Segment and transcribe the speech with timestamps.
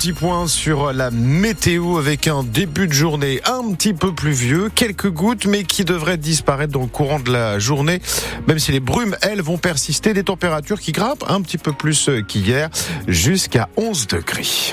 [0.00, 5.10] petit point sur la météo avec un début de journée un petit peu pluvieux, quelques
[5.10, 8.00] gouttes mais qui devraient disparaître dans le courant de la journée,
[8.48, 12.08] même si les brumes, elles, vont persister, des températures qui grimpent un petit peu plus
[12.26, 12.70] qu'hier,
[13.08, 14.72] jusqu'à 11 degrés.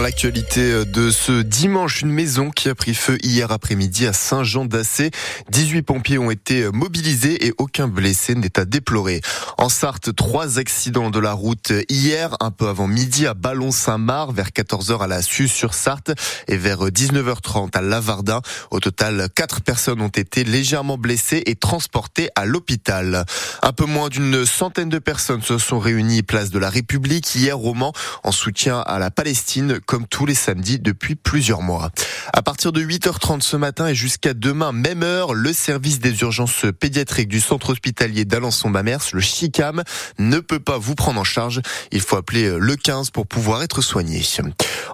[0.00, 5.10] Dans l'actualité de ce dimanche, une maison qui a pris feu hier après-midi à Saint-Jean-d'Assé.
[5.50, 9.20] 18 pompiers ont été mobilisés et aucun blessé n'est à déplorer.
[9.58, 14.48] En Sarthe, trois accidents de la route hier, un peu avant midi à Ballon-Saint-Marc, vers
[14.48, 16.12] 14h à la Suze-sur-Sarthe
[16.48, 18.40] et vers 19h30 à Lavardin.
[18.70, 23.26] Au total, quatre personnes ont été légèrement blessées et transportées à l'hôpital.
[23.60, 27.62] Un peu moins d'une centaine de personnes se sont réunies place de la République hier
[27.62, 27.92] au Mans
[28.24, 31.90] en soutien à la Palestine comme tous les samedis depuis plusieurs mois.
[32.32, 36.66] À partir de 8h30 ce matin et jusqu'à demain, même heure, le service des urgences
[36.78, 39.82] pédiatriques du centre hospitalier d'Alençon-Bamers, le CHICAM,
[40.20, 41.60] ne peut pas vous prendre en charge.
[41.90, 44.22] Il faut appeler le 15 pour pouvoir être soigné.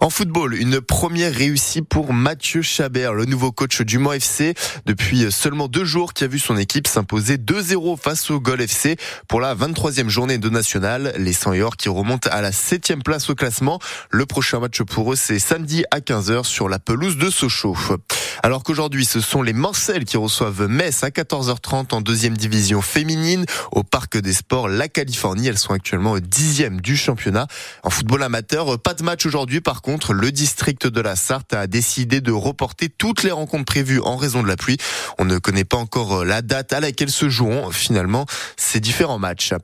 [0.00, 4.54] En football, une première réussie pour Mathieu Chabert, le nouveau coach du Mans FC,
[4.86, 8.96] depuis seulement deux jours, qui a vu son équipe s'imposer 2-0 face au Gol FC
[9.28, 11.12] pour la 23e journée de nationale.
[11.18, 13.78] Les 100 qui remontent à la 7e place au classement.
[14.10, 17.76] Le prochain match pour eux, c'est samedi à 15h sur la pelouse de Sochaux.
[18.46, 23.44] Alors qu'aujourd'hui, ce sont les Mancelles qui reçoivent Metz à 14h30 en deuxième division féminine
[23.72, 25.48] au Parc des Sports La Californie.
[25.48, 27.48] Elles sont actuellement au dixième du championnat.
[27.82, 29.60] En football amateur, pas de match aujourd'hui.
[29.60, 34.00] Par contre, le district de la Sarthe a décidé de reporter toutes les rencontres prévues
[34.00, 34.76] en raison de la pluie.
[35.18, 39.54] On ne connaît pas encore la date à laquelle se joueront finalement ces différents matchs.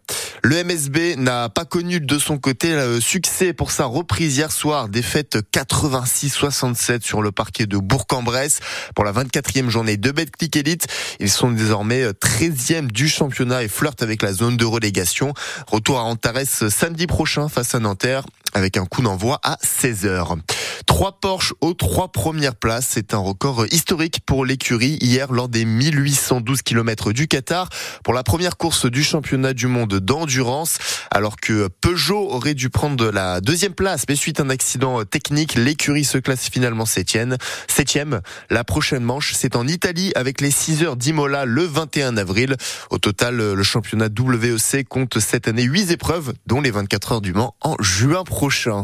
[0.42, 4.88] Le MSB n'a pas connu de son côté le succès pour sa reprise hier soir.
[4.88, 8.58] Défaite 86-67 sur le parquet de Bourg-en-Bresse
[8.94, 10.86] pour la 24e journée de Betclic Elite.
[11.20, 15.34] Ils sont désormais 13e du championnat et flirtent avec la zone de relégation.
[15.66, 20.38] Retour à Antares samedi prochain face à Nanterre avec un coup d'envoi à 16h.
[20.86, 22.88] Trois Porsche aux trois premières places.
[22.90, 27.68] C'est un record historique pour l'écurie hier lors des 1812 km du Qatar
[28.02, 30.78] pour la première course du championnat du monde d'endurance.
[31.10, 35.54] Alors que Peugeot aurait dû prendre la deuxième place, mais suite à un accident technique,
[35.54, 37.36] l'écurie se classe finalement septième.
[37.68, 38.20] Septième.
[38.50, 42.56] La prochaine manche, c'est en Italie avec les 6 heures d'Imola le 21 avril.
[42.90, 47.32] Au total, le championnat WEC compte cette année 8 épreuves, dont les 24 heures du
[47.32, 48.82] Mans en juin prochain.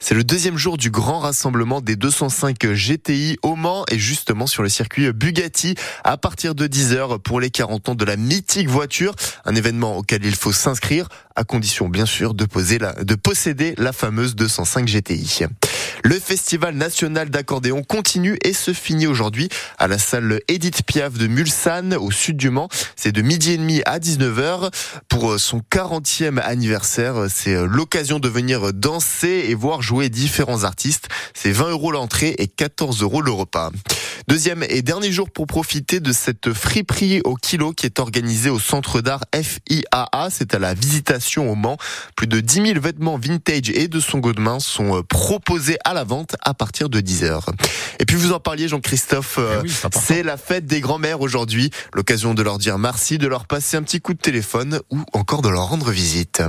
[0.00, 4.62] C'est le deuxième jour du grand rassemblement des 205 GTI au Mans et justement sur
[4.62, 5.74] le circuit Bugatti
[6.04, 9.14] à partir de 10h pour les 40 ans de la mythique voiture.
[9.44, 13.74] Un événement auquel il faut s'inscrire à condition bien sûr de, poser la, de posséder
[13.78, 15.44] la fameuse 205 GTI.
[16.04, 19.48] Le festival national d'accordéon continue et se finit aujourd'hui
[19.78, 22.68] à la salle Edith Piaf de Mulsanne au sud du Mans.
[22.96, 24.70] C'est de midi et demi à 19h
[25.08, 27.26] pour son 40e anniversaire.
[27.28, 31.08] C'est l'occasion de venir danser et voir jouer différents artistes.
[31.34, 33.70] C'est 20 euros l'entrée et 14 euros le repas.
[34.28, 38.58] Deuxième et dernier jour pour profiter de cette friperie au kilo qui est organisée au
[38.58, 40.28] centre d'art FIAA.
[40.30, 41.76] C'est à la visitation au Mans.
[42.16, 45.94] Plus de 10 000 vêtements vintage et de son de main sont euh, proposés à
[45.94, 47.46] la vente à partir de 10 heures.
[47.98, 51.70] Et puis vous en parliez Jean-Christophe, euh, Eh c'est la fête des grands-mères aujourd'hui.
[51.92, 55.42] L'occasion de leur dire merci, de leur passer un petit coup de téléphone ou encore
[55.42, 56.42] de leur rendre visite.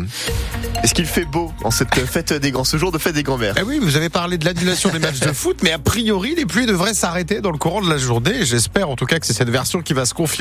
[0.83, 3.56] Est-ce qu'il fait beau en cette fête des grands, ce jour de fête des grands-mères?
[3.57, 6.45] Eh oui, vous avez parlé de l'annulation des matchs de foot, mais a priori, les
[6.45, 8.44] pluies devraient s'arrêter dans le courant de la journée.
[8.44, 10.34] J'espère en tout cas que c'est cette version qui va se confirmer.